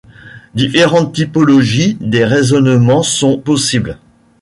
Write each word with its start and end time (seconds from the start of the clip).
Différentes 0.55 1.13
typologies 1.13 1.95
des 2.01 2.25
raisonnements 2.25 3.03
sont 3.03 3.37
possibles. 3.37 3.99